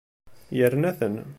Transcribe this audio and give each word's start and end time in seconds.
Yerna-ten. 0.57 1.15